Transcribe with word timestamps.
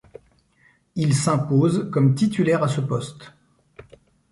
Il 0.95 1.13
s'impose 1.13 1.87
comme 1.91 2.15
titulaire 2.15 2.63
à 2.63 2.67
ce 2.67 2.81
poste. 2.81 3.33